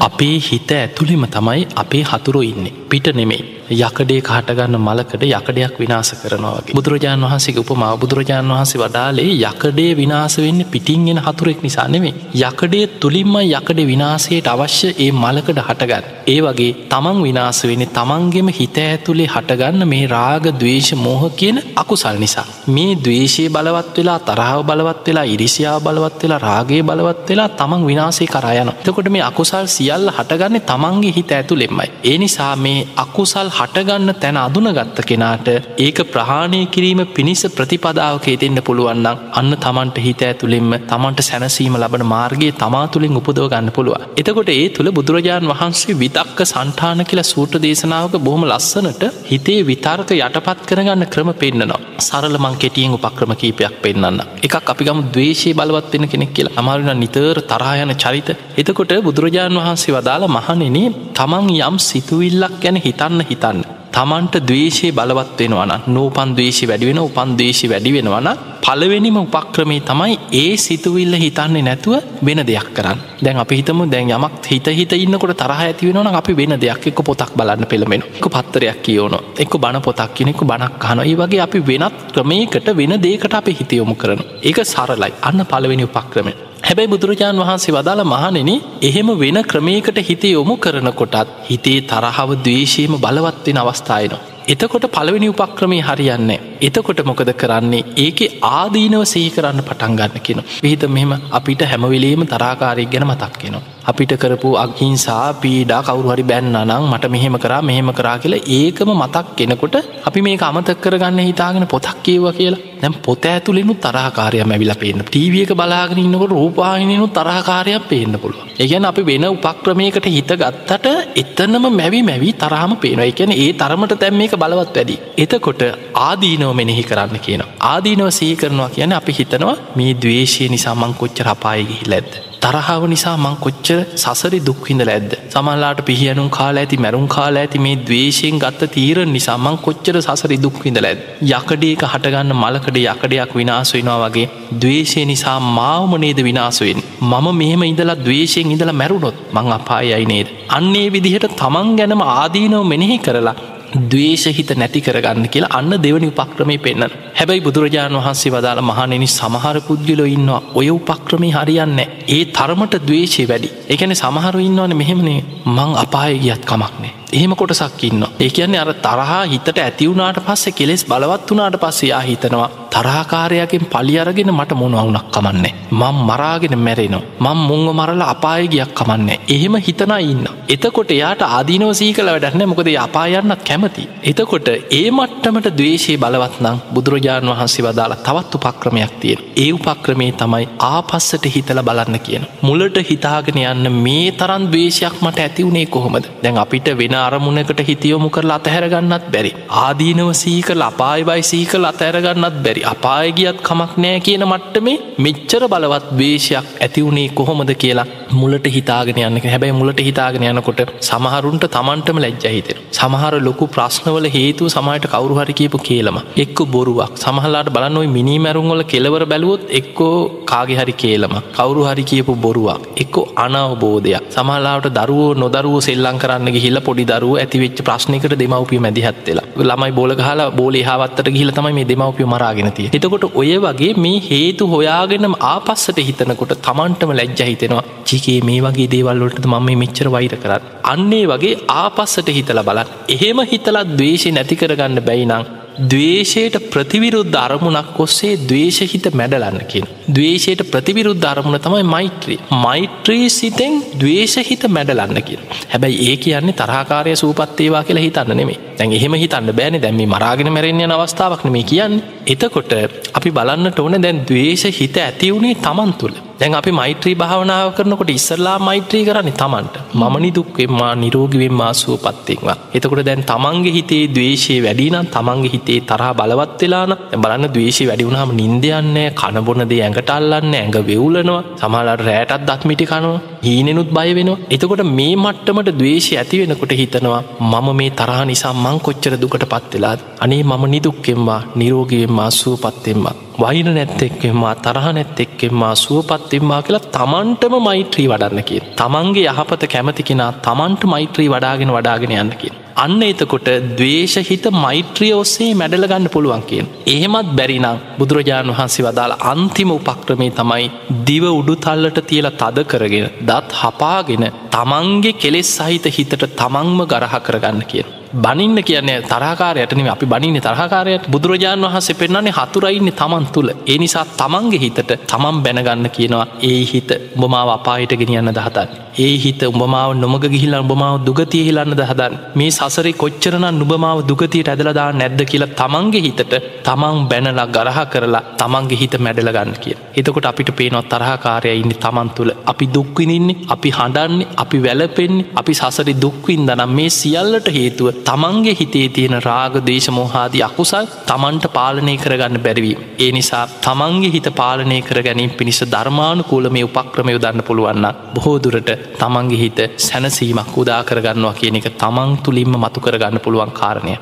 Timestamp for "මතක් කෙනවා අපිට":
103.06-104.12